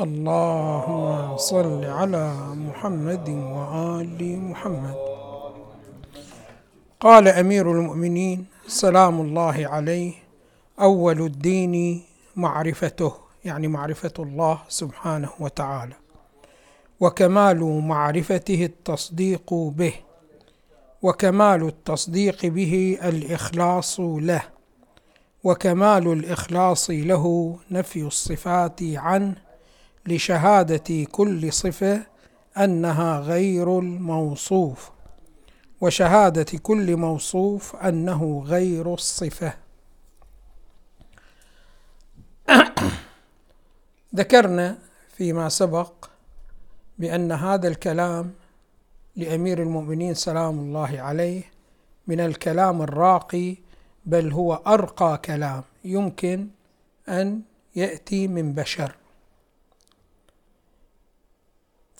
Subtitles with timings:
[0.00, 4.94] اللهم صل على محمد وآل محمد.
[7.00, 10.12] قال أمير المؤمنين سلام الله عليه.
[10.80, 12.02] أول الدين
[12.36, 13.12] معرفته
[13.44, 15.94] يعني معرفة الله سبحانه وتعالى.
[17.00, 19.94] وكمال معرفته التصديق به.
[21.02, 24.42] وكمال التصديق به الإخلاص له.
[25.44, 29.49] وكمال الإخلاص له نفي الصفات عنه.
[30.06, 32.02] لشهادة كل صفة
[32.56, 34.90] أنها غير الموصوف
[35.80, 39.54] وشهادة كل موصوف أنه غير الصفة.
[44.16, 44.78] ذكرنا
[45.16, 45.92] فيما سبق
[46.98, 48.32] بأن هذا الكلام
[49.16, 51.42] لأمير المؤمنين سلام الله عليه
[52.06, 53.56] من الكلام الراقي
[54.06, 56.48] بل هو أرقى كلام يمكن
[57.08, 57.42] أن
[57.76, 58.99] يأتي من بشر.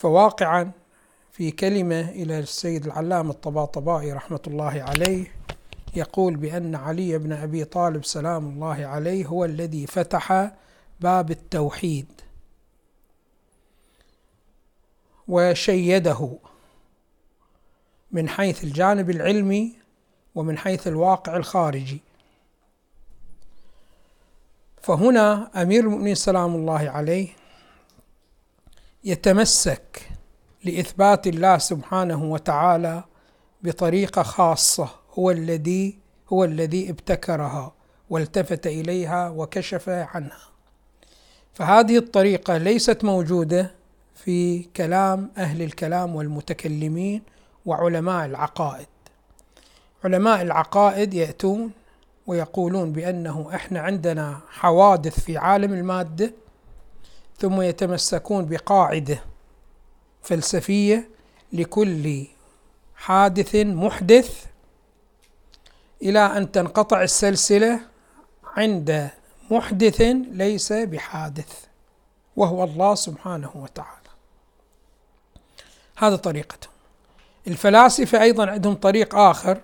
[0.00, 0.70] فواقعا
[1.32, 5.34] في كلمة إلى السيد العلامة الطباطبائي رحمة الله عليه
[5.94, 10.52] يقول بأن علي بن أبي طالب سلام الله عليه هو الذي فتح
[11.00, 12.06] باب التوحيد
[15.28, 16.38] وشيده
[18.12, 19.72] من حيث الجانب العلمي
[20.34, 22.00] ومن حيث الواقع الخارجي.
[24.82, 27.39] فهنا أمير المؤمنين سلام الله عليه
[29.04, 30.08] يتمسك
[30.64, 33.04] لإثبات الله سبحانه وتعالى
[33.62, 35.98] بطريقة خاصة هو الذي
[36.32, 37.72] هو الذي ابتكرها
[38.10, 40.50] والتفت إليها وكشف عنها.
[41.54, 43.70] فهذه الطريقة ليست موجودة
[44.14, 47.22] في كلام أهل الكلام والمتكلمين
[47.66, 48.86] وعلماء العقائد.
[50.04, 51.70] علماء العقائد يأتون
[52.26, 56.32] ويقولون بأنه إحنا عندنا حوادث في عالم المادة
[57.40, 59.24] ثم يتمسكون بقاعدة
[60.22, 61.10] فلسفية
[61.52, 62.26] لكل
[62.94, 64.44] حادث محدث
[66.02, 67.80] إلى أن تنقطع السلسلة
[68.56, 69.10] عند
[69.50, 70.00] محدث
[70.30, 71.64] ليس بحادث
[72.36, 74.00] وهو الله سبحانه وتعالى.
[75.96, 76.72] هذا طريقتهم.
[77.48, 79.60] الفلاسفة أيضا عندهم طريق آخر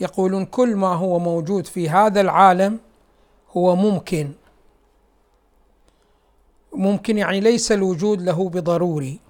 [0.00, 2.78] يقولون كل ما هو موجود في هذا العالم
[3.56, 4.32] هو ممكن
[6.74, 9.20] ممكن يعني ليس الوجود له بضروري.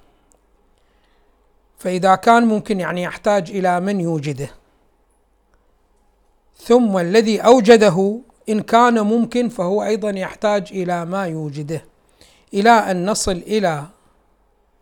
[1.78, 4.50] فإذا كان ممكن يعني يحتاج إلى من يوجده.
[6.56, 11.84] ثم الذي أوجده إن كان ممكن فهو أيضا يحتاج إلى ما يوجده.
[12.54, 13.84] إلى أن نصل إلى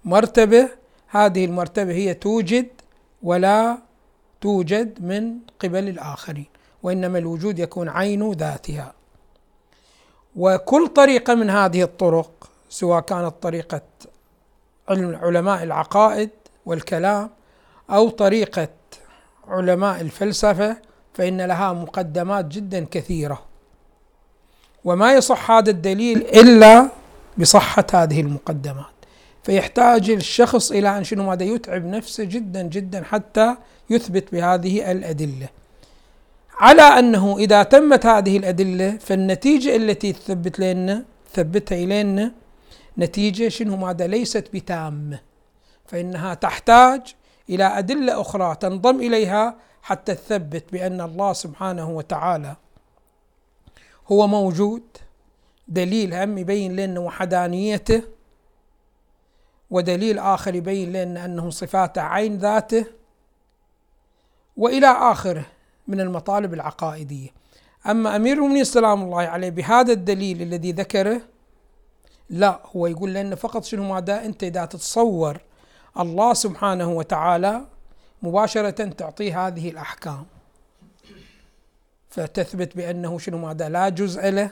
[0.04, 0.68] مرتبة
[1.08, 2.68] هذه المرتبة هي توجد
[3.22, 3.78] ولا
[4.40, 6.46] توجد من قبل الآخرين
[6.82, 8.94] وإنما الوجود يكون عين ذاتها.
[10.36, 13.80] وكل طريقة من هذه الطرق سواء كانت طريقة
[14.88, 16.30] علماء العقائد
[16.66, 17.30] والكلام
[17.90, 18.68] أو طريقة
[19.48, 20.76] علماء الفلسفة
[21.14, 23.42] فإن لها مقدمات جدا كثيرة.
[24.84, 26.88] وما يصح هذا الدليل إلا
[27.38, 28.86] بصحة هذه المقدمات.
[29.42, 33.56] فيحتاج الشخص إلى أن شنو ماذا يتعب نفسه جدا جدا حتى
[33.90, 35.48] يثبت بهذه الأدلة.
[36.58, 41.04] على أنه إذا تمت هذه الأدلة فالنتيجة التي تثبت لنا
[41.34, 42.32] ثبتها إلينا
[42.98, 45.20] نتيجة شنو؟ ماذا ليست بتامة
[45.86, 47.14] فإنها تحتاج
[47.50, 52.56] إلى أدلة أخرى تنضم إليها حتى تثبت بأن الله سبحانه وتعالى
[54.12, 54.82] هو موجود.
[55.68, 58.02] دليل هم يبين لنا وحدانيته
[59.70, 62.84] ودليل آخر يبين لنا أنه صفاته عين ذاته
[64.56, 65.46] وإلى آخره
[65.88, 67.28] من المطالب العقائدية.
[67.86, 71.20] أما أمير المؤمنين سلام الله عليه بهذا الدليل الذي ذكره
[72.30, 75.40] لا هو يقول لنا فقط شنو ماذا أنت إذا تتصور
[75.98, 77.66] الله سبحانه وتعالى
[78.22, 80.26] مباشرة تعطيه هذه الأحكام.
[82.10, 84.50] فتثبت بأنه شنو ماذا لا جزء له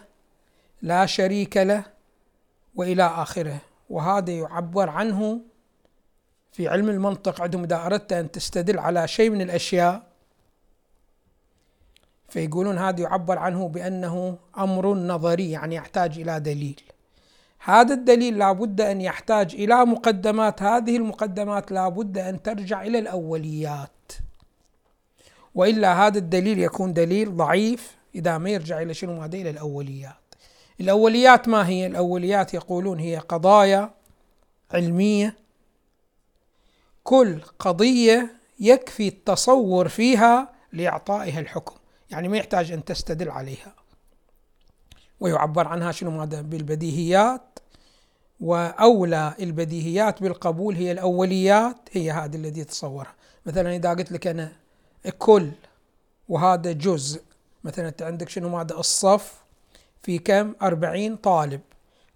[0.83, 1.85] لا شريك له
[2.75, 3.59] وإلى آخره.
[3.91, 5.41] وهذا يعبر عنه
[6.53, 10.03] في علم المنطق عندهم إذا أردت أن تستدل على شيء من الأشياء
[12.29, 16.83] فيقولون هذا يعبر عنه بأنه أمر نظري يعني يحتاج إلى دليل.
[17.65, 20.63] هذا الدليل لابد أن يحتاج إلى مقدمات.
[20.63, 24.13] هذه المقدمات لابد أن ترجع إلى الأوليات
[25.55, 30.35] وإلا هذا الدليل يكون دليل ضعيف إذا ما يرجع إلى شنو؟ ماذا إلى الأوليات.
[30.81, 33.91] الأوليات ما هي؟ الأوليات يقولون هي قضايا
[34.71, 35.37] علمية.
[37.05, 41.75] كل قضية يكفي التصور فيها لإعطائها الحكم
[42.11, 43.78] يعني ما يحتاج أن تستدل عليها.
[45.21, 47.59] ويعبر عنها شنو ماذا؟ بالبديهيات.
[48.41, 53.15] وأولى البديهيات بالقبول هي الأوليات هي هذه التي تصورها.
[53.47, 54.53] مثلا إذا قلت لك أنا
[55.19, 55.51] كل
[56.29, 57.23] وهذا جزء
[57.65, 59.35] مثلا أنت عندك شنو ماذا؟ الصف
[60.03, 61.61] في كم؟ أربعين طالب.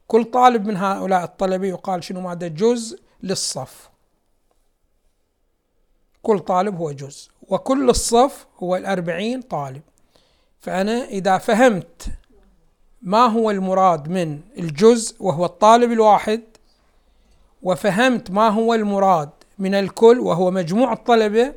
[0.07, 3.91] كل طالب من هؤلاء الطلبة يقال شنو ماذا؟ جزء للصف.
[6.23, 9.83] كل طالب هو جزء وكل الصف هو الأربعين طالب.
[10.61, 12.07] فأنا إذا فهمت
[13.03, 16.43] ما هو المراد من الجزء وهو الطالب الواحد؟
[17.63, 21.55] وفهمت ما هو المراد من الكل وهو مجموع الطلبة؟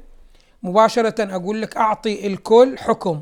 [0.64, 3.22] مباشرة أقول لك أعطي الكل حكم.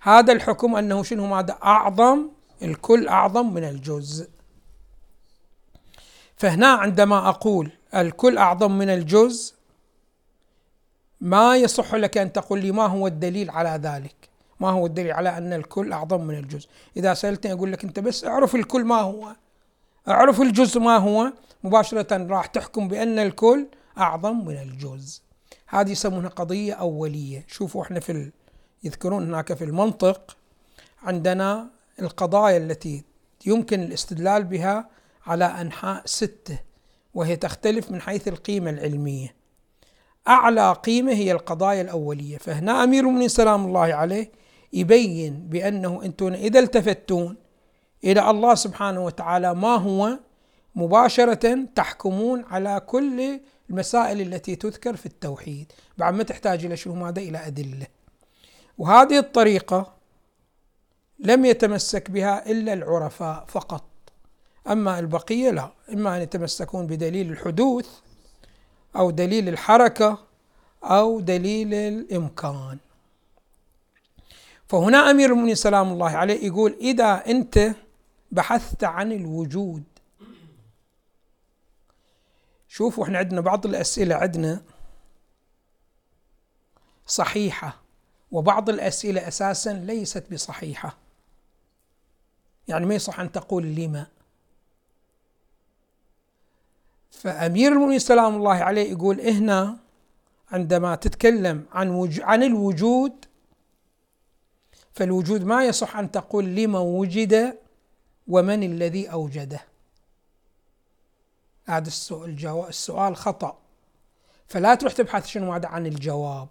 [0.00, 2.28] هذا الحكم أنه شنو ماذا؟ أعظم
[2.62, 4.28] الكل أعظم من الجزء.
[6.36, 9.54] فهنا عندما أقول الكل أعظم من الجزء
[11.20, 14.33] ما يصح لك أن تقول لي ما هو الدليل على ذلك.
[14.60, 16.68] ما هو الدليل على أن الكل أعظم من الجزء.
[16.96, 19.36] إذا سألتني أقول لك أنت بس اعرف الكل ما هو.
[20.08, 21.32] اعرف الجزء ما هو.
[21.64, 23.66] مباشرة راح تحكم بأن الكل
[23.98, 25.20] أعظم من الجزء.
[25.66, 27.44] هذه يسمونها قضية أولية.
[27.48, 28.32] شوفوا إحنا في ال...
[28.84, 30.36] يذكرون هناك في المنطق
[31.02, 31.70] عندنا
[32.02, 33.04] القضايا التي
[33.46, 34.88] يمكن الاستدلال بها
[35.26, 36.58] على أنحاء ستة
[37.14, 39.34] وهي تختلف من حيث القيمة العلمية.
[40.28, 42.38] أعلى قيمة هي القضايا الأولية.
[42.38, 44.43] فهنا أمير المؤمنين سلام الله عليه
[44.74, 47.36] يبين بأنه أنتم إذا التفتون
[48.04, 50.18] إلى الله سبحانه وتعالى ما هو؟
[50.74, 53.40] مباشرة تحكمون على كل
[53.70, 55.72] المسائل التي تذكر في التوحيد.
[55.98, 57.86] بعد ما تحتاج إلى شنو؟ ماذا؟ إلى أدلة.
[58.78, 59.94] وهذه الطريقة
[61.18, 63.84] لم يتمسك بها إلا العرفاء فقط.
[64.68, 65.70] أما البقية لا.
[65.92, 67.88] إما أن يتمسكون بدليل الحدوث
[68.96, 70.18] أو دليل الحركة
[70.84, 72.78] أو دليل الإمكان.
[74.68, 77.74] فهنا أمير المؤمنين سلام الله عليه يقول إذا أنت
[78.32, 79.82] بحثت عن الوجود
[82.68, 84.62] شوفوا إحنا عندنا بعض الأسئلة عندنا
[87.06, 87.80] صحيحة
[88.32, 90.96] وبعض الأسئلة أساسا ليست بصحيحة
[92.68, 94.06] يعني ما يصح أن تقول لما
[97.10, 99.76] فأمير المؤمنين سلام الله عليه يقول هنا
[100.50, 102.10] عندما تتكلم عن.
[102.20, 103.24] عن الوجود
[104.94, 107.58] فالوجود ما يصح أن تقول لمن وجد
[108.28, 109.60] ومن الذي أوجده.
[111.66, 113.58] هذا السؤال السؤال خطأ.
[114.46, 116.48] فلا تروح تبحث شنو هذا عن الجواب.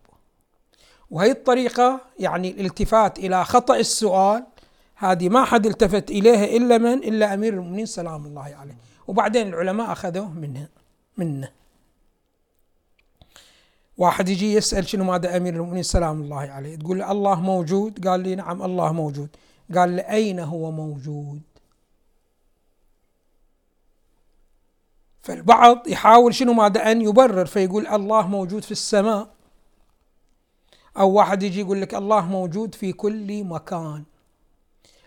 [1.11, 4.45] وهي الطريقة يعني الالتفات إلى خطأ السؤال
[4.95, 8.77] هذه ما حد التفت إليها إلا من؟ إلا أمير المؤمنين سلام الله عليه.
[9.07, 10.67] وبعدين العلماء أخذوه منه
[11.17, 11.62] منه.
[13.97, 16.75] واحد يجي يسأل شنو ماذا أمير المؤمنين سلام الله عليه.
[16.75, 19.29] تقول له الله موجود؟ قال لي نعم الله موجود.
[19.75, 21.41] قال له أين هو موجود؟
[25.21, 29.27] فالبعض يحاول شنو ماذا أن يبرر فيقول الله موجود في السماء.
[30.97, 34.03] أو واحد يجي يقول لك الله موجود في كل مكان.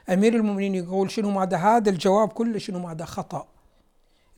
[0.09, 3.47] أمير المؤمنين يقول شنو ماذا؟ هذا الجواب كله شنو ماذا؟ خطأ.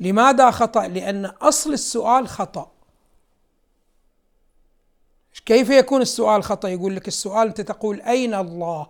[0.00, 2.70] لماذا خطأ؟ لأن أصل السؤال خطأ.
[5.46, 8.86] كيف يكون السؤال خطأ؟ يقول لك السؤال أنت تقول أين الله؟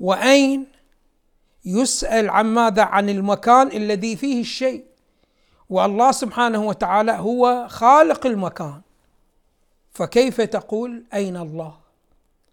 [0.00, 0.66] وأين
[1.64, 4.84] يسأل عن ماذا؟ عن المكان الذي فيه الشيء
[5.70, 8.80] والله سبحانه وتعالى هو خالق المكان
[9.92, 11.74] فكيف تقول أين الله؟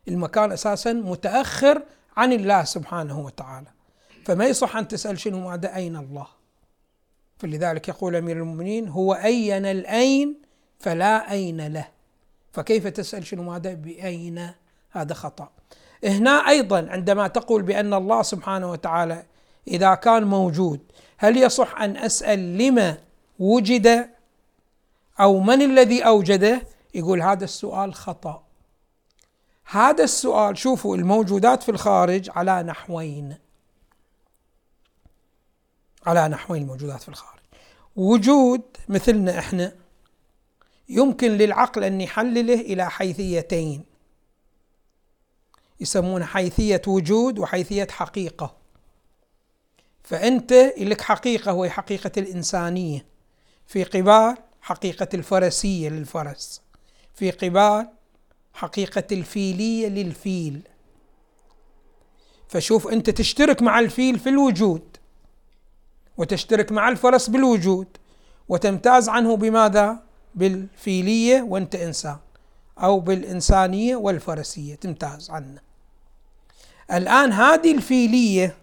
[0.07, 1.83] المكان أساسا متأخر
[2.17, 3.67] عن الله سبحانه وتعالى
[4.25, 6.27] فما يصح أن تسأل شنو ماذا أين الله؟
[7.37, 10.41] فلذلك يقول أمير المؤمنين هو أين الأين
[10.79, 11.87] فلا أين له
[12.57, 14.51] فكيف تسأل شنو ماذا؟ بأين؟
[14.91, 15.49] هذا خطأ.
[16.03, 19.25] هنا أيضا عندما تقول بأن الله سبحانه وتعالى
[19.67, 20.79] إذا كان موجود
[21.17, 22.97] هل يصح أن أسأل لما
[23.39, 24.09] وجد
[25.19, 26.61] أو من الذي اوجده
[26.93, 28.43] يقول هذا السؤال خطأ.
[29.65, 33.37] هذا السؤال شوفوا الموجودات في الخارج على نحوين.
[36.05, 37.39] على نحوين الموجودات في الخارج.
[37.95, 39.71] وجود مثلنا إحنا
[40.89, 43.83] يمكن للعقل أن يحلله إلى حيثيتين.
[45.79, 48.55] يسمونها حيثية وجود وحيثية حقيقة.
[50.03, 53.05] فأنت لك حقيقة وهي حقيقة الإنسانية.
[53.65, 56.61] في قبال حقيقة الفرسية للفرس.
[57.15, 57.89] في قبال
[58.53, 60.61] حقيقة الفيلية للفيل.
[62.49, 64.97] فشوف أنت تشترك مع الفيل في الوجود
[66.17, 67.87] وتشترك مع الفرس بالوجود
[68.49, 70.06] وتمتاز عنه بماذا؟
[70.37, 72.17] بالفيلية وانت إنسان
[72.79, 75.61] أو بالإنسانية والفرسية تمتاز عنه.
[76.93, 78.57] الآن هذه الفيلية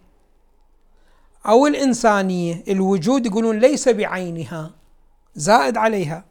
[1.45, 4.71] أو الإنسانية الوجود يقولون ليس بعينها
[5.35, 6.25] زائد عليها.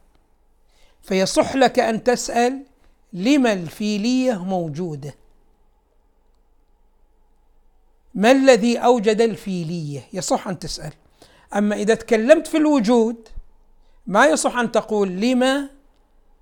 [1.03, 2.65] فيصح لك أن تسأل
[3.13, 5.15] لما الفيلية موجودة؟
[8.15, 10.93] ما الذي أوجد الفيلية؟ يصح أن تسأل.
[11.55, 13.29] أما إذا تكلمت في الوجود
[14.07, 15.69] ما يصح أن تقول لما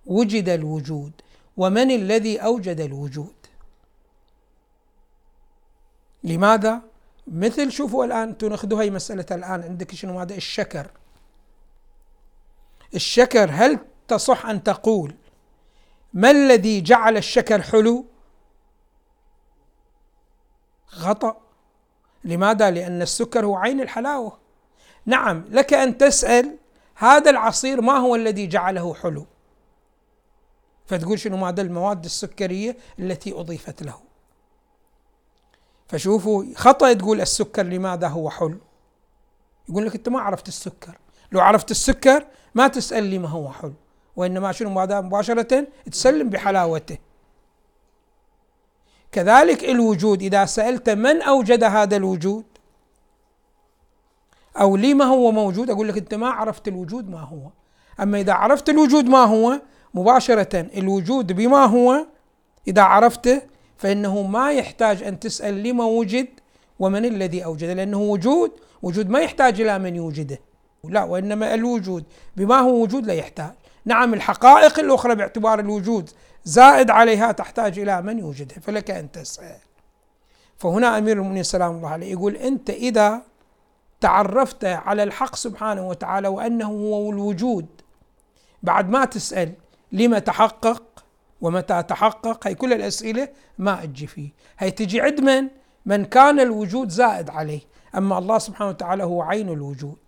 [0.07, 1.13] وجد الوجود
[1.57, 3.35] ومن الذي أوجد الوجود
[6.25, 6.83] لماذا؟
[7.27, 10.91] مثل شوفوا الآن أنتم ناخذوا هاي مسألة الآن عندك شنو هذا الشكر
[12.95, 13.79] الشكر هل
[14.09, 15.15] تصح أن تقول
[16.13, 18.05] ما الذي جعل الشكر حلو؟
[20.87, 21.41] خطأ
[22.25, 24.39] لماذا؟ لأن السكر هو عين الحلاوة
[25.07, 26.59] نعم لك أن تسأل
[26.95, 29.27] هذا العصير ما هو الذي جعله حلو.
[30.87, 34.01] فتقول شنو هذا المواد السكرية التي أضيفت له.
[35.89, 38.59] فشوفوا خطأ تقول السكر لماذا هو حلو.
[39.69, 40.99] يقول لك أنت ما عرفت السكر.
[41.33, 43.75] لو عرفت السكر ما تسأل لي ما هو حلو.
[44.17, 46.99] وإنما شنو هذا مباشرة تسلم بحلاوته.
[49.13, 52.45] كذلك الوجود إذا سألت من أوجد هذا الوجود؟
[54.61, 57.51] أو لما هو موجود أقول لك أنت ما عرفت الوجود ما هو.
[58.01, 59.61] أما إذا عرفت الوجود ما هو
[59.95, 62.07] مباشرة الوجود بما هو
[62.69, 63.43] إذا عرفته
[63.77, 66.29] فإنه ما يحتاج أن تسأل لما وجد
[66.79, 68.51] ومن الذي أوجده لأنه وجود
[68.83, 70.39] وجود ما يحتاج إلى من يوجده.
[70.85, 72.05] لا وإنما الوجود
[72.37, 73.53] بما هو وجود لا يحتاج.
[73.85, 76.11] نعم الحقائق الأخرى باعتبار الوجود
[76.45, 79.57] زائد عليها تحتاج إلى من يوجدها فلك أن تسأل.
[80.59, 83.23] فهنا أمير المؤمنين سلام الله عليه يقول أنت إذا
[84.03, 87.67] تعرفت على الحق سبحانه وتعالى وأنه هو الوجود.
[88.63, 89.53] بعد ما تسأل
[89.93, 90.83] لما تحقق
[91.41, 93.29] ومتى تحقق هي كل الأسئلة
[93.59, 94.29] ما أجي فيه.
[94.59, 95.49] هي تجي عند من؟
[95.87, 97.61] من كان الوجود زائد عليه.
[97.97, 99.99] أما الله سبحانه وتعالى هو عين الوجود.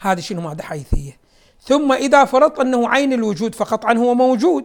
[0.00, 1.18] هذه شنو ماذا حيثية؟
[1.62, 4.64] ثم إذا فرضت أنه عين الوجود فقطعا هو موجود.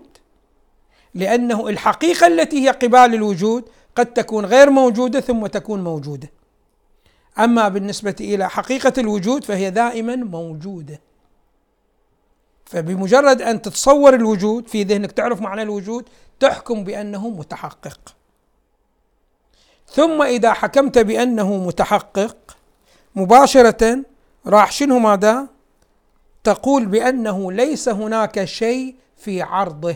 [1.13, 6.34] لأنه الحقيقة التي هي قبال الوجود قد تكون غير موجودة ثم تكون موجودة.
[7.39, 11.01] أما بالنسبة إلى حقيقة الوجود فهي دائما موجودة
[12.65, 18.15] فبمجرد أن تتصور الوجود في ذهنك تعرف معنى الوجود تحكم بأنه متحقق
[19.87, 22.57] ثم إذا حكمت بأنه متحقق
[23.15, 24.03] مباشرة
[24.47, 25.47] راح شنو ماذا؟
[26.43, 29.95] تقول بأنه ليس هناك شيء في عرضه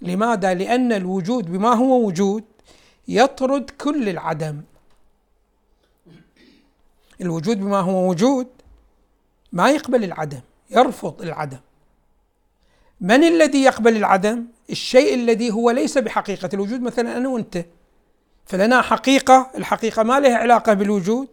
[0.00, 2.44] لماذا؟ لأن الوجود بما هو وجود
[3.08, 4.62] يطرد كل العدم
[7.22, 8.46] الوجود بما هو وجود
[9.52, 11.58] ما يقبل العدم يرفض العدم.
[13.00, 16.80] من الذي يقبل العدم؟ الشيء الذي هو ليس بحقيقة الوجود.
[16.80, 17.64] مثلا أنا وأنت
[18.46, 21.28] فلنا حقيقة الحقيقة ما لها علاقة بالوجود.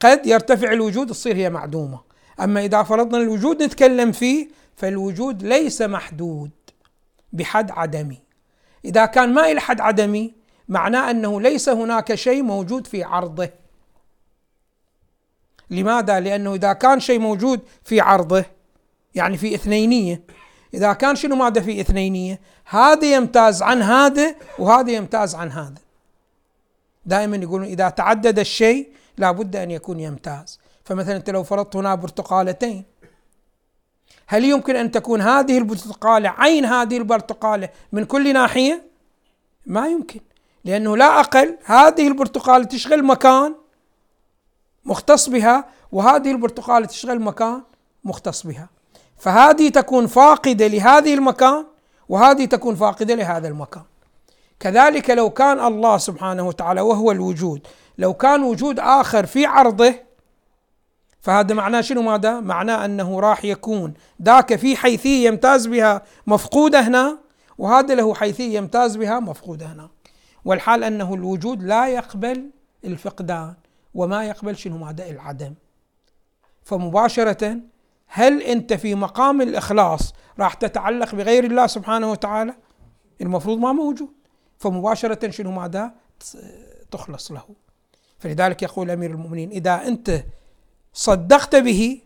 [0.00, 2.00] قد يرتفع الوجود تصير هي معدومة.
[2.40, 6.50] أما إذا فرضنا الوجود نتكلم فيه فالوجود ليس محدود
[7.32, 8.18] بحد عدمي.
[8.84, 10.34] إذا كان ما إلى حد عدمي
[10.68, 13.59] معناه أنه ليس هناك شيء موجود في عرضه.
[15.70, 18.44] لماذا؟ لأنه إذا كان شيء موجود في عرضه
[19.14, 20.22] يعني في إثنينية
[20.74, 25.80] إذا كان شنو ماذا في إثنينية هذا يمتاز عن هذا وهذا يمتاز عن هذا
[27.06, 32.84] دائما يقولون إذا تعدد الشيء لابد أن يكون يمتاز فمثلا أنت لو فرضت هنا برتقالتين
[34.26, 38.82] هل يمكن أن تكون هذه البرتقالة عين هذه البرتقالة من كل ناحية؟
[39.66, 40.20] ما يمكن
[40.64, 43.54] لأنه لا أقل هذه البرتقالة تشغل مكان
[44.90, 47.62] مختص بها وهذه البرتقالة تشغل مكان
[48.04, 48.68] مختص بها.
[49.18, 51.66] فهذه تكون فاقدة لهذه المكان
[52.08, 53.82] وهذه تكون فاقدة لهذا المكان.
[54.60, 57.66] كذلك لو كان الله سبحانه وتعالى وهو الوجود
[57.98, 59.94] لو كان وجود آخر في عرضه
[61.20, 63.94] فهذا معناه شنو ماذا؟ معناه أنه راح يكون.
[64.22, 67.18] ذاك في حيثية يمتاز بها مفقودة هنا
[67.58, 69.88] وهذا له حيثية يمتاز بها مفقودة هنا.
[70.44, 72.50] والحال أنه الوجود لا يقبل
[72.84, 73.54] الفقدان.
[73.94, 75.54] وما يقبل شنو ماذا؟ العدم
[76.62, 77.56] فمباشرة
[78.06, 82.54] هل أنت في مقام الإخلاص راح تتعلق بغير الله سبحانه وتعالى؟
[83.20, 84.08] المفروض ما موجود
[84.58, 85.94] فمباشرة شنو ماذا؟
[86.90, 87.44] تخلص له
[88.18, 90.24] فلذلك يقول أمير المؤمنين إذا أنت
[90.92, 92.00] صدقت به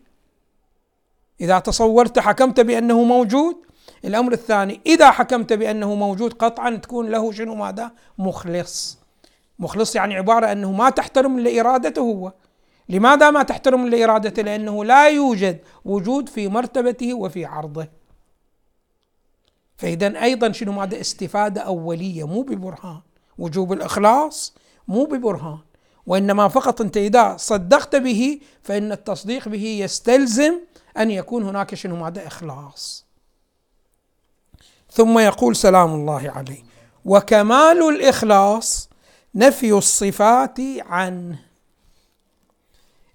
[1.41, 3.65] إذا تصورت حكمت بأنه موجود
[4.05, 9.04] الأمر الثاني إذا حكمت بأنه موجود قطعا تكون له شنو ماذا مخلص
[9.59, 12.33] مخلص يعني عبارة أنه ما تحترم إلا إرادته هو.
[12.89, 17.87] لماذا ما تحترم إلا إرادته لأنه لا يوجد وجود في مرتبته وفي عرضه.
[19.77, 23.01] فإذا أيضا شنو ماذا؟ استفادة أولية مو ببرهان.
[23.37, 24.55] وجوب الإخلاص
[24.87, 25.59] مو ببرهان.
[26.07, 30.53] وإنما فقط أنت إذا صدقت به فإن التصديق به يستلزم
[30.97, 33.05] أن يكون هناك شنو ماذا؟ إخلاص.
[34.91, 36.63] ثم يقول سلام الله عليه.
[37.05, 38.89] وكمال الإخلاص
[39.35, 41.39] نفي الصفات عنه.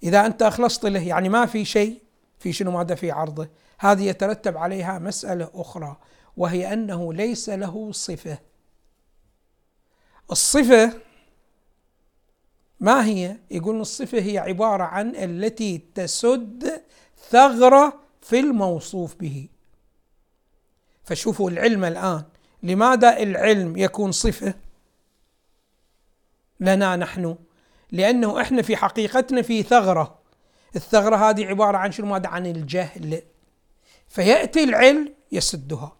[0.03, 2.03] إذا أنت أخلصت له يعني ما في شيء
[2.39, 3.49] في شنو ماذا في عرضه.
[3.79, 5.97] هذه يترتب عليها مسألة أخرى
[6.37, 8.39] وهي أنه ليس له صفة.
[10.31, 10.93] الصفة
[12.81, 16.83] ما هي؟ يقول الصفة هي عبارة عن التي تسد
[17.31, 19.49] ثغرة في الموصوف به.
[21.05, 22.25] فشوفوا العلم الآن
[22.63, 24.55] لماذا العلم يكون صفة؟
[26.61, 27.37] لنا نحن.
[27.93, 30.19] لأنه إحنا في حقيقتنا في ثغرة.
[30.77, 33.23] الثغرة هذه عبارة عن شنو؟ ماذا عن الجهل.
[34.09, 35.97] فيأتي العلم يسدها.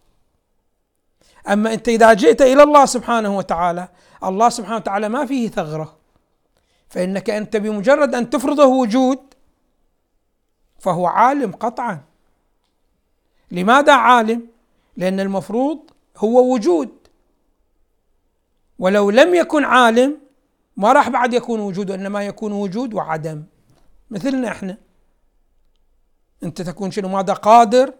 [1.47, 3.87] أما أنت إذا جئت إلى الله سبحانه وتعالى
[4.23, 5.97] الله سبحانه وتعالى ما فيه ثغرة.
[6.89, 9.19] فإنك أنت بمجرد أن تفرضه وجود
[10.79, 12.03] فهو عالم قطعا.
[13.51, 14.47] لماذا عالم؟
[14.97, 15.79] لأن المفروض
[16.17, 16.89] هو وجود.
[18.79, 20.20] ولو لم يكن عالم
[20.81, 23.43] ما راح بعد يكون وجود وإنما يكون وجود وعدم.
[24.11, 24.77] مثلنا إحنا.
[26.43, 27.93] أنت تكون شنو؟ ماذا قادر؟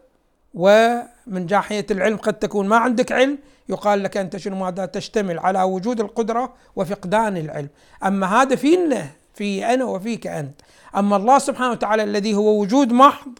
[0.53, 3.37] ومن ناحيه العلم قد تكون ما عندك علم
[3.69, 7.69] يقال لك أنت شنو؟ ماذا تشتمل على وجود القدرة وفقدان العلم،
[8.03, 10.61] أما هذا فينا في أنا وفيك أنت،
[10.95, 13.39] أما الله سبحانه وتعالى الذي هو وجود محض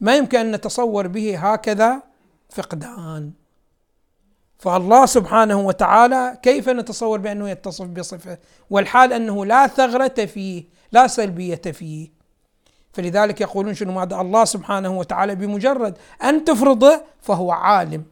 [0.00, 2.02] ما يمكن أن نتصور به هكذا
[2.50, 3.32] فقدان.
[4.62, 8.38] فالله سبحانه وتعالى كيف نتصور بأنه يتصف بصفة؟
[8.70, 12.12] والحال أنه لا ثغرة فيه، لا سلبية فيه.
[12.92, 18.04] فلذلك يقولون شنو؟ ماذا الله سبحانه وتعالى بمجرد أن تفرضه فهو عالم.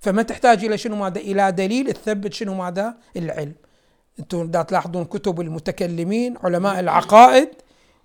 [0.00, 3.54] فما تحتاج إلى شنو؟ ماذا؟ إلى دليل تثبت شنو؟ ماذا؟ العلم.
[4.18, 7.48] أنتم دا تلاحظون كتب المتكلمين علماء العقائد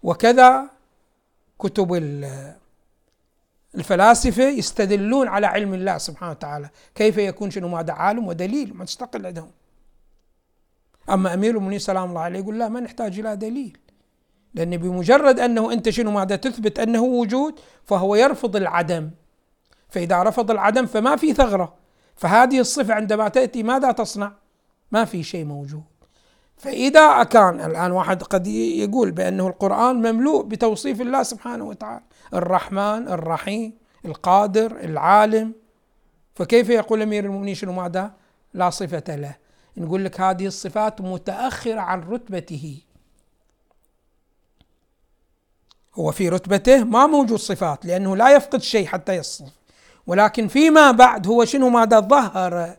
[0.04, 0.70] وكذا
[1.60, 1.94] كتب
[3.76, 6.70] الفلاسفة يستدلون على علم الله سبحانه وتعالى.
[6.96, 9.52] كيف يكون شنو؟ ماذا عالم؟ ودليل مستقل عندهم.
[11.10, 13.78] أما أمير المؤمنين سلام الله عليه يقول لا ما نحتاج إلى دليل.
[14.54, 19.12] لأن بمجرد أنه أنت شنو؟ ماذا تثبت أنه وجود فهو يرفض العدم.
[19.90, 21.74] فإذا رفض العدم فما في ثغرة.
[22.16, 24.34] فهذه الصفة عندما تأتي ماذا تصنع؟
[24.92, 25.84] ما في شيء موجود.
[26.62, 32.04] فإذا كان الآن واحد قد يقول بأنه القرآن مملوء بتوصيف الله سبحانه وتعالى.
[32.34, 33.74] الرحمن الرحيم
[34.06, 35.54] القادر العالم.
[36.36, 38.12] فكيف يقول أمير المؤمنين؟ شنو ماذا؟
[38.54, 39.36] لا صفة له.
[39.78, 42.78] نقول لك هذه الصفات متأخرة عن رتبته.
[45.96, 49.46] هو في رتبته ما موجود صفات لأنه لا يفقد شيء حتى يصف.
[50.08, 52.76] ولكن فيما بعد هو شنو؟ ماذا؟ ظهر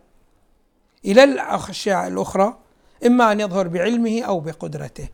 [1.04, 2.61] إلى الأشياء الأخرى.
[3.06, 5.08] إما أن يظهر بعلمه أو بقدرته.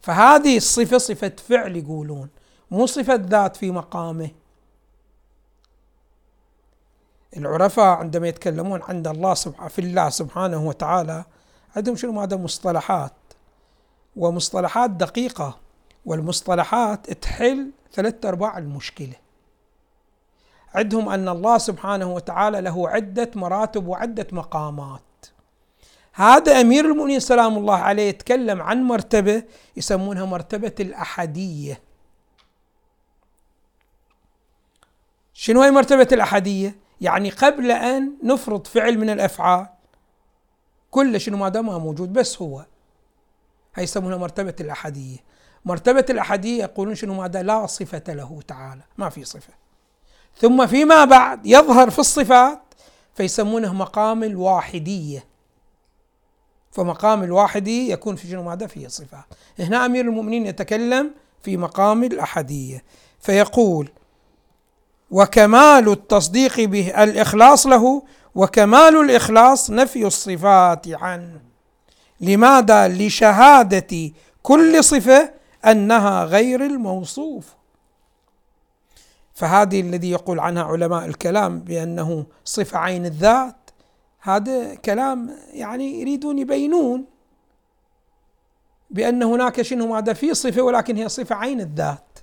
[0.00, 2.28] فهذه الصفة صفة فعل يقولون
[2.70, 4.30] مو صفة ذات في مقامه.
[7.36, 11.24] العرفاء عندما يتكلمون عند الله سبحانه في الله سبحانه وتعالى
[11.76, 13.12] عندهم شنو؟ ماذا مصطلحات.
[14.16, 15.58] ومصطلحات دقيقة.
[16.06, 19.14] والمصطلحات تحل ثلاثة أرباع المشكلة.
[20.74, 25.00] عندهم أن الله سبحانه وتعالى له عدة مراتب وعدة مقامات.
[26.14, 29.42] هذا أمير المؤمنين سلام الله عليه يتكلم عن مرتبة
[29.76, 31.80] يسمونها مرتبة الأحدية.
[35.32, 39.66] شنو هي مرتبة الأحدية؟ يعني قبل أن نفرض فعل من الأفعال
[40.90, 42.64] كل شنو ما دام موجود بس هو.
[43.74, 45.18] هي يسمونها مرتبة الأحدية.
[45.64, 48.82] مرتبة الأحدية يقولون شنو ماذا؟ لا صفة له تعالى.
[48.98, 49.52] ما في صفة.
[50.36, 52.62] ثم فيما بعد يظهر في الصفات
[53.14, 55.31] فيسمونه مقام الواحدية.
[56.72, 59.24] فمقام الواحدية يكون في شنو؟ ماذا؟ فيه صفات
[59.58, 61.10] هنا أمير المؤمنين يتكلم
[61.42, 62.84] في مقام الأحدية
[63.20, 63.88] فيقول
[65.10, 68.02] وكمال التصديق به الإخلاص له
[68.34, 71.40] وكمال الإخلاص نفي الصفات عنه
[72.20, 75.32] لماذا؟ لشهادة كل صفة
[75.66, 77.54] أنها غير الموصوف.
[79.34, 83.61] فهذه الذي يقول عنها علماء الكلام بأنه صفة عين الذات.
[84.22, 87.04] هذا كلام يعني يريدون يبينون
[88.90, 92.18] بأن هناك شنو ماذا في صفة ولكن هي صفة عين الذات.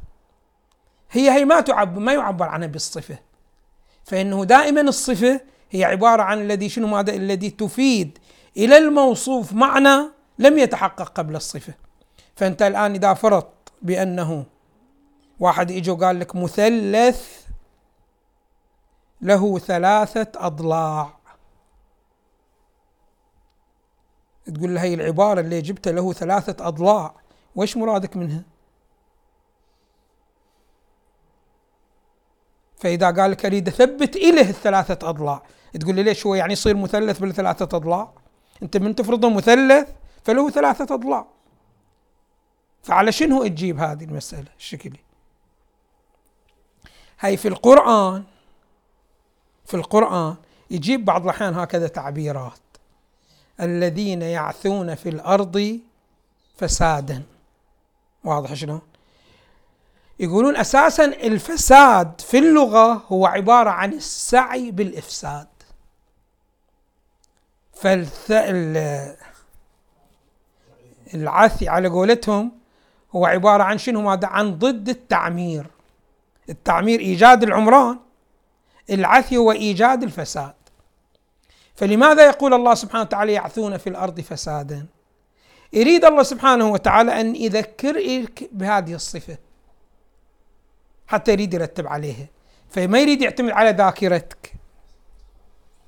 [1.11, 3.17] هي هي ما تعبر ما يعبر عنها بالصفة.
[4.03, 8.17] فإنه دائما الصفة هي عبارة عن الذي شنو ماذا الذي تفيد
[8.57, 10.09] إلى الموصوف معنى
[10.39, 11.73] لم يتحقق قبل الصفة.
[12.35, 14.45] فأنت الآن إذا فرضت بأنه
[15.39, 17.45] واحد اجى وقال لك مثلث
[19.21, 21.18] له ثلاثة أضلاع.
[24.49, 27.15] تقول له هي العبارة اللي جبتها له ثلاثة أضلاع.
[27.55, 28.43] وش مرادك منها؟
[32.77, 35.43] فإذا قال لك أريد أثبت إله الثلاثة أضلاع
[35.79, 38.11] تقول لي ليش هو يعني يصير مثلث بالثلاثة أضلاع؟
[38.63, 39.89] أنت من تفرضه مثلث
[40.23, 41.27] فله ثلاثة أضلاع.
[42.83, 44.99] فعلى شنو تجيب هذه المسألة؟ الشكلي
[47.19, 48.23] هاي في القرآن
[49.65, 50.35] في القرآن
[50.71, 52.68] يجيب بعض الأحيان هكذا تعبيرات.
[53.61, 55.79] الذين يعثون في الأرض
[56.57, 57.23] فسادا.
[58.23, 58.81] واضح شنو؟
[60.19, 65.47] يقولون أساسا الفساد في اللغة هو عبارة عن السعي بالإفساد.
[67.73, 68.31] فالث...
[71.13, 72.51] العثي على قولتهم
[73.15, 75.67] هو عبارة عن شنو؟ ماذا عن ضد التعمير.
[76.49, 77.99] التعمير إيجاد العمران
[78.89, 80.53] العثي هو إيجاد الفساد.
[81.79, 84.85] فلماذا يقول الله سبحانه وتعالى يعثون في الأرض فسادا؟
[85.73, 89.37] يريد الله سبحانه وتعالى أن يذكرك بهذه الصفة
[91.07, 92.27] حتى يريد يرتب عليها.
[92.69, 94.53] فما يريد يعتمد على ذاكرتك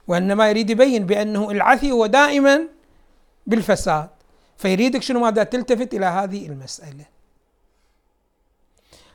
[0.07, 2.67] وإنما يريد يبين بأنه العثي هو دائما
[3.47, 4.09] بالفساد.
[4.57, 7.05] فيريدك شنو ماذا تلتفت إلى هذه المسألة.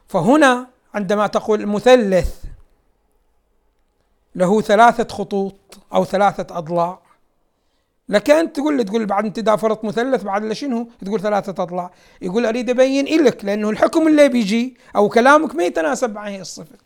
[0.09, 2.45] فهنا عندما تقول المثلث
[4.35, 5.55] له ثلاثة خطوط.
[5.95, 6.99] أو ثلاثة أضلاع.
[8.09, 11.91] لك أنت تقول تقول بعد أنت إذا فرضت مثلث بعد شنو تقول ثلاثة أضلاع.
[12.23, 16.77] يقول أريد أبين إلك لأنه الحكم اللي بيجي أو كلامك ما يتناسب مع هي الصفة.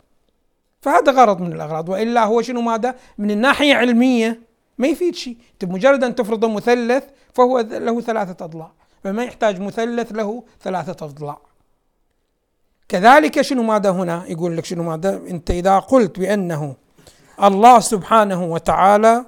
[0.81, 1.89] فهذا غرض من الأغراض.
[1.89, 4.41] وإلا هو شنو ماذا؟ من الناحية علمية
[4.79, 5.37] ما يفيد شيء.
[5.61, 8.73] بمجرد أن تفرض مثلث فهو له ثلاثة أضلاع.
[9.05, 11.39] فما يحتاج مثلث له ثلاثة أضلاع.
[12.89, 16.75] كذلك شنو ماذا هنا؟ يقول لك شنو ماذا؟ أنت إذا قلت بأنه
[17.43, 19.25] الله سبحانه وتعالى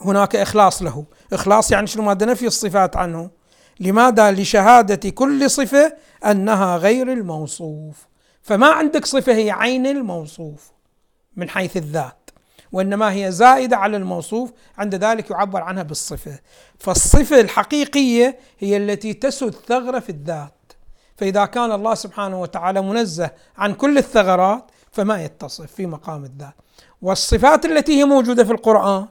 [0.00, 1.04] هناك إخلاص له.
[1.32, 3.30] إخلاص يعني شنو؟ ماذا نفي الصفات عنه.
[3.80, 8.06] لماذا؟ لشهادة كل صفة أنها غير الموصوف.
[8.42, 10.72] فما عندك صفة هي عين الموصوف
[11.36, 12.30] من حيث الذات
[12.72, 16.38] وإنما هي زائدة على الموصوف عند ذلك يعبر عنها بالصفة.
[16.78, 20.72] فالصفة الحقيقية هي التي تسد ثغرة في الذات.
[21.16, 26.54] فإذا كان الله سبحانه وتعالى منزه عن كل الثغرات فما يتصف في مقام الذات.
[27.02, 29.06] والصفات التي هي موجودة في القرآن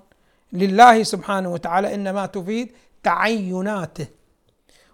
[0.53, 2.71] لله سبحانه وتعالى إنما تفيد
[3.03, 4.07] تعيناته.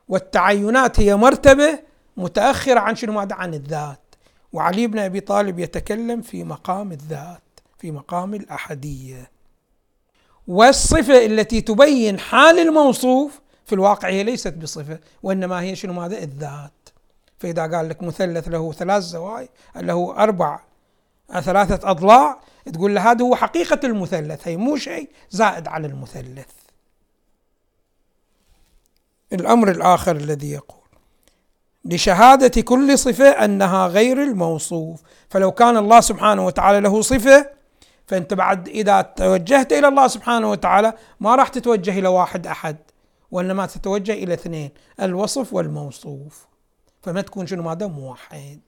[0.07, 1.79] والتعينات هي مرتبة
[2.17, 3.99] متأخرة عن شنو؟ ماذا؟ عن الذات.
[4.53, 7.41] وعلي بن أبي طالب يتكلم في مقام الذات
[7.77, 9.31] في مقام الأحدية.
[10.47, 16.71] والصفة التي تبين حال الموصوف في الواقع هي ليست بصفة وإنما هي شنو؟ ماذا؟ الذات.
[17.39, 20.66] فإذا قال لك مثلث له ثلاث زوايا له أربع
[21.31, 22.39] ثلاثة أضلاع
[22.73, 26.49] تقول له هذا هو حقيقة المثلث هي مو شيء زائد على المثلث.
[29.33, 30.77] الأمر الآخر الذي يقول
[31.85, 35.01] لشهادة كل صفة أنها غير الموصوف.
[35.29, 37.49] فلو كان الله سبحانه وتعالى له صفة
[38.07, 42.77] فأنت بعد إذا توجهت إلى الله سبحانه وتعالى ما راح تتوجه إلى واحد أحد
[43.31, 46.47] وإنما تتوجه إلى اثنين الوصف والموصوف.
[47.01, 48.59] فما تكون شنو ماذا؟ موحد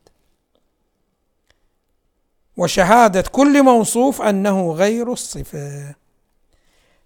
[2.60, 5.96] وشهادة كل موصوف أنه غير الصفة.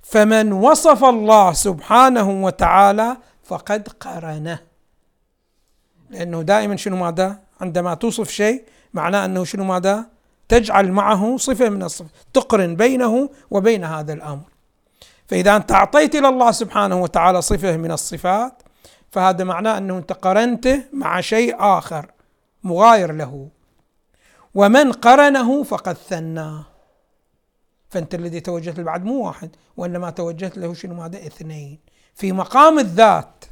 [0.02, 4.60] فمن وصف الله سبحانه وتعالى فقد قرنه.
[6.10, 8.64] لأنه دائما شنو ماذا؟ عندما توصف شيء
[8.94, 10.06] معناه أنه شنو ماذا؟
[10.50, 14.50] تجعل معه صفة من الصفات تقرن بينه وبين هذا الأمر.
[15.28, 18.54] فإذا أنت أعطيت إلى الله سبحانه وتعالى صفة من الصفات
[19.12, 22.12] فهذا معناه أنه أنت قرنته مع شيء آخر
[22.64, 23.48] مغاير له.
[24.56, 26.66] ومن قرنه فقد ثناه
[27.90, 31.80] فأنت الذي توجهت له بعد مو واحد وإنما توجهت له شنو ماذا؟ اثنين.
[32.16, 33.46] في مقام الذات.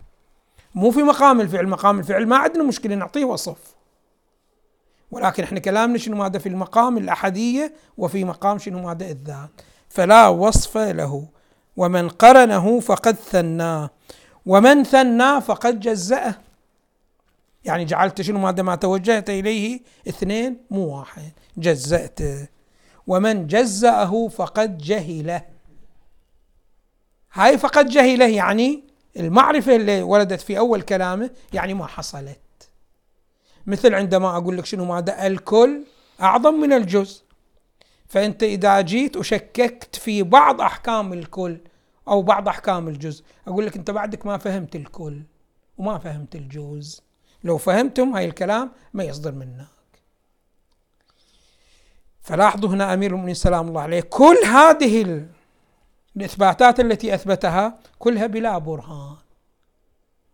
[0.75, 1.67] مو في مقام الفعل.
[1.67, 3.75] مقام الفعل ما عندنا مشكلة نعطيه وصف.
[5.11, 9.49] ولكن إحنا كلامنا شنو ماذا؟ في المقام الأحدية وفي مقام شنو ماذا؟ الذات.
[9.89, 11.27] فلا وصف له.
[11.77, 13.89] ومن قرنه فقد ثناه
[14.45, 16.35] ومن ثناه فقد جزأه.
[17.65, 19.81] يعني جعلت شنو؟ ماذا ما توجهت إليه.
[20.07, 21.31] اثنين مو واحد.
[21.57, 22.47] جزأته
[23.07, 25.41] ومن جزأه فقد جهله.
[27.33, 28.83] هاي فقد جهله يعني
[29.17, 32.39] المعرفة اللي ولدت في أول كلامه يعني ما حصلت.
[33.67, 35.83] مثل عندما أقول لك شنو؟ ماذا الكل
[36.21, 37.23] أعظم من الجزء.
[38.07, 41.57] فأنت إذا جيت وشككت في بعض أحكام الكل
[42.07, 45.21] أو بعض أحكام الجزء أقول لك أنت بعدك ما فهمت الكل
[45.77, 47.03] وما فهمت الجزء.
[47.43, 49.65] لو فهمتم هاي الكلام ما يصدر منك.
[52.21, 55.25] فلاحظوا هنا أمير المؤمنين سلام الله عليه كل هذه
[56.15, 59.15] الإثباتات التي أثبتها كلها بلا برهان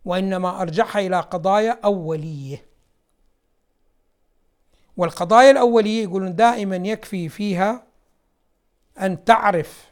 [0.06, 2.66] وإنما أرجعها إلى قضايا أولية.
[4.98, 7.84] والقضايا الأولية يقولون دائما يكفي فيها
[9.02, 9.88] أن تعرف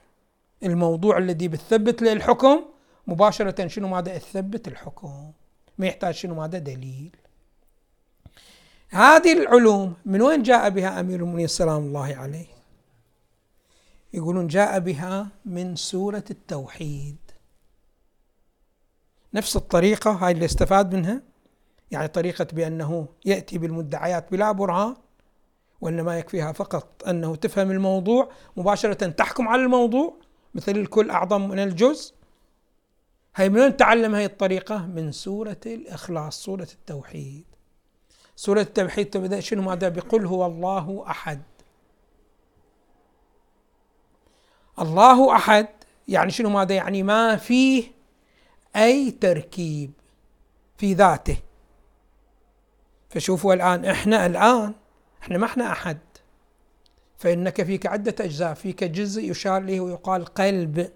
[0.63, 2.65] الموضوع الذي بتثبت له الحكم
[3.07, 5.31] مباشرة شنو ماذا تثبت الحكم.
[5.77, 7.15] ما يحتاج شنو؟ ماذا دليل.
[8.89, 12.45] هذه العلوم من وين جاء بها أمير المؤمنين سلام الله عليه؟
[14.13, 17.17] يقولون جاء بها من سورة التوحيد.
[19.33, 21.21] نفس الطريقة هاي اللي استفاد منها؟
[21.91, 24.95] يعني طريقة بأنه يأتي بالمدعيات بلا برهان
[25.81, 30.13] وإنما يكفيها فقط أنه تفهم الموضوع مباشرة تحكم على الموضوع
[30.53, 32.13] مثل الكل أعظم من الجزء.
[33.35, 37.43] هي من وين تعلم هاي الطريقة؟ من سورة الإخلاص سورة التوحيد.
[38.35, 41.41] سورة التوحيد تبدأ شنو؟ ماذا؟ بقول هو الله أحد.
[44.79, 45.67] الله أحد
[46.07, 47.91] يعني شنو؟ ماذا؟ يعني ما فيه
[48.75, 49.91] أي تركيب
[50.77, 51.37] في ذاته.
[53.09, 54.73] فشوفوا الآن إحنا الآن
[55.21, 55.97] إحنا ما إحنا أحد.
[57.17, 60.91] فإنك فيك عدة أجزاء فيك جزء يشار إليه ويقال قلب.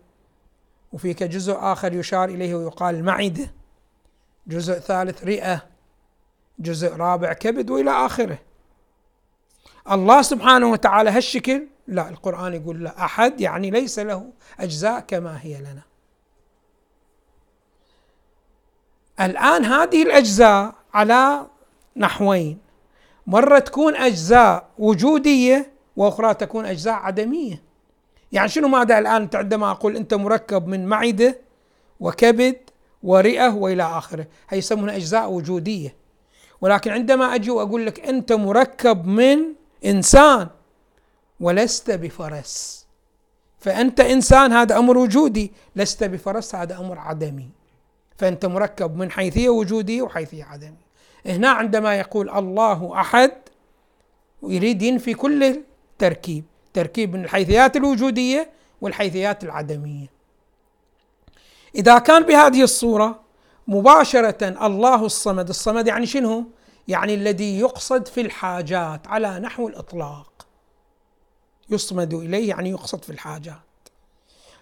[0.93, 3.51] وفيك جزء آخر يشار إليه ويقال معدة
[4.47, 5.65] جزء ثالث رئة.
[6.59, 8.39] جزء رابع كبد وإلى آخره.
[9.91, 11.67] الله سبحانه وتعالى هالشكل.
[11.87, 15.81] لا القرآن يقول لا أحد يعني ليس له أجزاء كما هي لنا.
[19.21, 21.47] الآن هذه الأجزاء على
[21.97, 22.59] نحوين.
[23.27, 27.68] مرة تكون أجزاء وجودية وأخرى تكون أجزاء عدمية.
[28.31, 31.37] يعني شنو ماذا الآن عندما أقول أنت مركب من معدة
[31.99, 32.55] وكبد
[33.03, 35.95] ورئة وإلى آخره؟ هي يسمونها أجزاء وجودية.
[36.61, 39.39] ولكن عندما أجي وأقول لك أنت مركب من
[39.85, 40.47] إنسان
[41.39, 42.85] ولست بفرس
[43.59, 47.49] فأنت إنسان هذا أمر وجودي لست بفرس هذا أمر عدمي.
[48.17, 50.89] فأنت مركب من حيثيه وجوديه وحيثيه عدميه
[51.25, 53.31] هنا عندما يقول الله أحد
[54.43, 56.43] يريد ينفي كل التركيب.
[56.73, 58.51] تركيب من الحيثيات الوجودية
[58.81, 60.07] والحيثيات العدمية.
[61.75, 63.19] إذا كان بهذه الصورة
[63.67, 66.45] مباشرة الله الصمد الصمد يعني شنو؟
[66.87, 70.47] يعني الذي يقصد في الحاجات على نحو الإطلاق.
[71.69, 73.55] يصمد إليه يعني يقصد في الحاجات.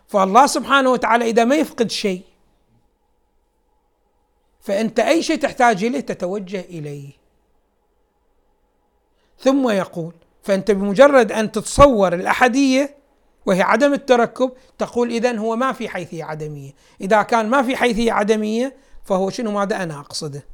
[0.08, 2.24] فالله سبحانه وتعالى إذا ما يفقد شيء
[4.62, 7.12] فأنت أي شيء تحتاج إليه تتوجه إليه.
[9.40, 10.14] ثم يقول
[10.48, 12.98] فأنت بمجرد أن تتصور الأحدية
[13.46, 16.72] وهي عدم التركب تقول إذا هو ما في حيثية عدمية.
[17.02, 20.46] إذا كان ما في حيثية عدمية فهو شنو ماذا أنا أقصده؟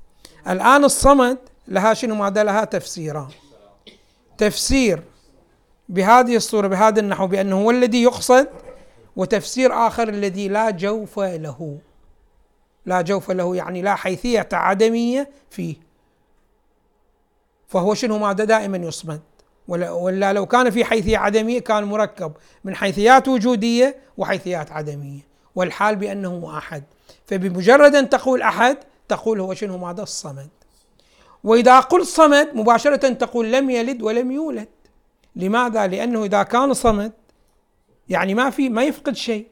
[0.48, 3.28] الآن الصمد لها شنو ماذا؟ لها تفسيران.
[4.38, 5.04] تفسير
[5.90, 8.48] بهذه الصورة بهذا النحو بأنه هو الذي يقصد
[9.16, 11.78] وتفسير آخر الذي لا جوف له.
[12.86, 15.76] لا جوف له يعني لا حيثية عدمية فيه.
[17.68, 19.22] فهو شنو ماذا؟ دائما يصمد.
[19.68, 22.32] ولا لو كان في حيثية عدمية كان مركب
[22.64, 25.22] من حيثيات وجودية وحيثيات عدمية.
[25.56, 26.84] والحال بأنه أحد.
[27.26, 30.50] فبمجرد أن تقول أحد تقول هو شنو؟ ماذا؟ الصمد.
[31.44, 34.68] وإذا قلت صمد مباشرة تقول لم يلد ولم يولد.
[35.36, 37.12] لماذا؟ لأنه إذا كان صمد
[38.10, 39.48] يعني ما في ما يفقد شيء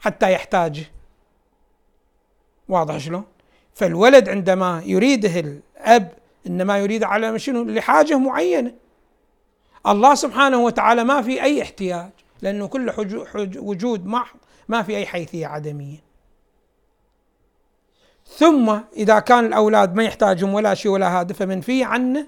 [0.00, 0.84] حتى يحتاجه.
[2.68, 3.24] واضح شلون؟
[3.74, 6.12] فالولد عندما يريده الأب
[6.46, 8.87] إنما يريد على شنو؟ لحاجة معينة.
[9.86, 12.10] الله سبحانه وتعالى ما في أي احتياج
[12.42, 12.92] لأنه كل
[13.56, 14.36] وجود محض
[14.68, 16.08] ما في أي حيثية عدمية.
[18.36, 22.26] ثم إذا كان الأولاد ما يحتاجون ولا شيء ولا هذا فمنفي عنه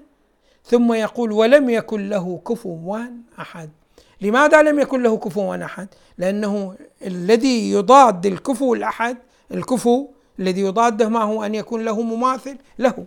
[0.65, 2.99] ثم يقول ولم يكن له كفوا
[3.39, 3.69] أحد.
[4.21, 5.87] لماذا لم يكن له كفوا أحد؟
[6.17, 9.17] لأنه الذي يضاد الكفو الأحد
[9.51, 10.07] الكفو
[10.39, 13.05] الذي يضاده ما هو أن يكون له مماثل له.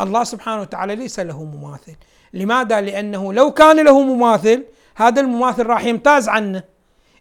[0.00, 1.96] الله سبحانه وتعالى ليس له مماثل.
[2.32, 6.62] لماذا؟ لأنه لو كان له مماثل هذا المماثل راح يمتاز عنه.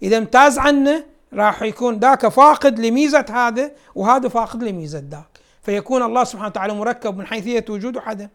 [0.04, 5.40] إذا امتاز عنه راح يكون ذاك فاقد لميزة هذا وهذا فاقد لميزة ذاك.
[5.62, 8.28] فيكون الله سبحانه وتعالى مركب من حيثية وجود وعدم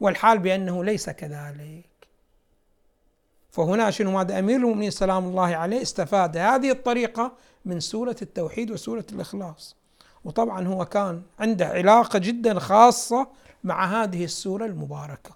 [0.00, 1.92] والحال بأنه ليس كذلك.
[3.50, 7.32] فهنا شنو؟ ماذا؟ أمير المؤمنين سلام الله عليه استفاد هذه الطريقة
[7.64, 9.76] من سورة التوحيد وسورة الإخلاص.
[10.24, 13.26] وطبعا هو كان عنده علاقة جدا خاصة
[13.64, 15.30] مع هذه السورة المباركة.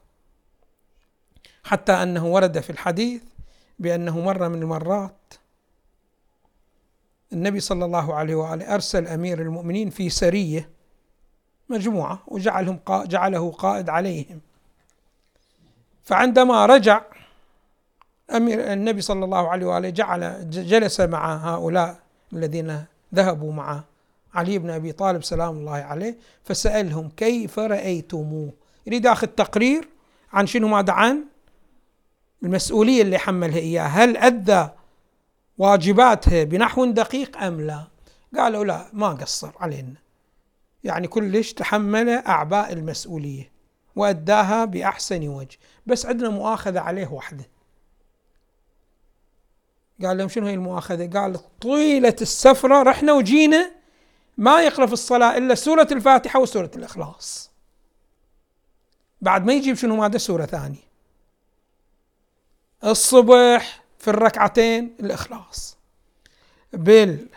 [1.65, 3.23] حتى أنه ورد في الحديث
[3.79, 5.35] بأنه مرة من المرات
[7.33, 10.71] النبي صلى الله عليه وآله أرسل أمير المؤمنين في سرية
[11.69, 14.41] مجموعة وجعلهم جعله قائد عليهم.
[16.05, 17.01] فعندما رجع
[18.35, 22.01] أمير النبي صلى الله عليه وآله جعل جلس مع هؤلاء
[22.33, 22.85] الذين
[23.15, 23.83] ذهبوا مع
[24.37, 28.53] علي بن أبي طالب سلام الله عليه فسألهم كيف رأيتموه
[28.87, 29.89] يريد ياخذ تقرير
[30.33, 31.25] عن شنو ماذا عن
[32.43, 34.69] المسؤولية اللي حملها اياها هل أدى
[35.59, 37.85] واجباتها بنحو دقيق أم لا؟
[38.37, 39.95] قالوا لا ما قصر علينا
[40.85, 43.51] يعني كلش تحمل أعباء المسؤولية
[43.97, 47.45] وأداها بأحسن وجه بس عندنا مؤاخذة عليه وحده
[50.03, 53.71] قال لهم شنو هي المؤاخذة؟ قال طيله السفرة رحنا وجينا
[54.37, 57.51] ما يقرا في الصلاة إلا سورة الفاتحة وسورة الإخلاص.
[59.21, 60.87] بعد ما يجيب شنو؟ ماذا سورة ثانية.
[62.85, 65.77] الصبح في الركعتين الإخلاص.
[66.73, 67.29] بال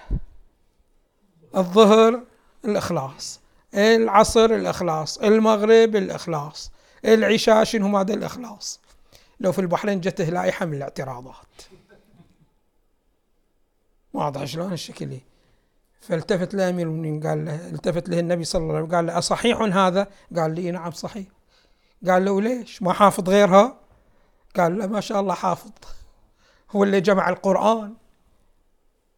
[1.56, 2.24] الظهر
[2.66, 3.40] الإخلاص.
[3.74, 5.18] العصر الإخلاص.
[5.18, 6.72] المغرب الإخلاص.
[7.06, 8.80] العشاء شنو؟ هذا الإخلاص.
[9.40, 11.36] لو في البحرين جته لائحة من الاعتراضات.
[14.14, 15.18] واضح شلون الشكل.
[16.00, 19.18] فالتفت له أمير المؤمنين قال له التفت له النبي صلى الله عليه وسلم قال له
[19.18, 21.28] أصحيح هذا؟ قال لي نعم صحيح.
[22.08, 23.80] قال له ليش؟ ما حافظ غيرها؟
[24.58, 25.72] قال له ما شاء الله حافظ.
[26.72, 27.94] هو اللي جمع القرآن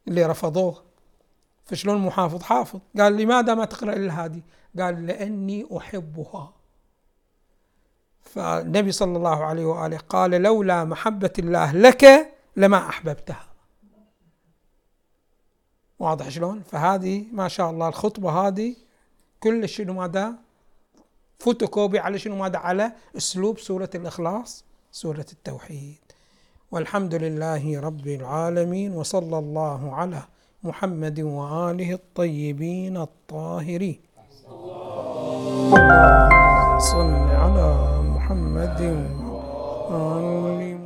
[0.08, 0.84] اللي رفضوه.
[1.66, 4.42] فشلون محافظ حافظ؟ قال لماذا ما تقرأ إلا هذه؟
[4.80, 6.54] قال لأني أحبها.
[8.22, 13.51] فالنبي صلى الله عليه وآله قال لولا محبة الله لك لما أحببتها.
[16.02, 18.76] واضح شلون؟ فهذه ما شاء الله الخطبة هذه
[19.40, 20.34] كل شنو ماذا؟
[21.40, 25.98] فوتوكوبي على شنو ماذا؟ على أسلوب سورة الإخلاص سورة التوحيد.
[26.72, 30.22] والحمد لله رب العالمين وصلى الله على
[30.64, 34.00] محمد وآله الطيبين الطاهرين.
[36.92, 37.70] صل على
[38.16, 38.82] محمد
[39.92, 40.81] وآله